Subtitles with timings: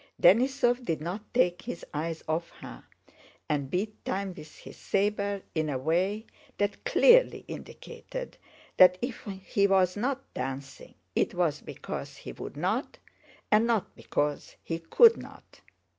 [0.19, 2.83] Denísov did not take his eyes off her
[3.47, 6.25] and beat time with his saber in a way
[6.57, 8.35] that clearly indicated
[8.77, 12.97] that if he was not dancing it was because he would not
[13.51, 15.61] and not because he could not.